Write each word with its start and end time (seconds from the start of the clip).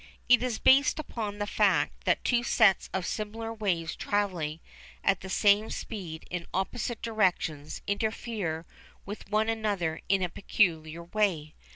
It 0.27 0.41
is 0.41 0.57
based 0.57 0.97
upon 0.97 1.37
the 1.37 1.45
fact 1.45 2.05
that 2.05 2.23
two 2.23 2.41
sets 2.41 2.89
of 2.91 3.05
similar 3.05 3.53
waves 3.53 3.95
travelling 3.95 4.59
at 5.03 5.21
the 5.21 5.29
same 5.29 5.69
speed 5.69 6.25
in 6.31 6.47
opposite 6.55 7.03
directions 7.03 7.83
interfere 7.85 8.65
with 9.05 9.29
one 9.29 9.47
another 9.47 10.01
in 10.09 10.23
a 10.23 10.29
peculiar 10.29 11.03
way. 11.03 11.53